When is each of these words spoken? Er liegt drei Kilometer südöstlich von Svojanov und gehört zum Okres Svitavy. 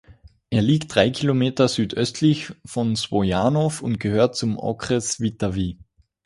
Er 0.49 0.63
liegt 0.63 0.95
drei 0.95 1.11
Kilometer 1.11 1.67
südöstlich 1.67 2.53
von 2.65 2.95
Svojanov 2.95 3.83
und 3.83 3.99
gehört 3.99 4.35
zum 4.35 4.57
Okres 4.57 5.11
Svitavy. 5.11 5.77